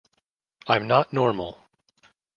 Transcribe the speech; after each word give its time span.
I'm 0.65 0.87
not 0.87 1.13
normal. 1.13 1.59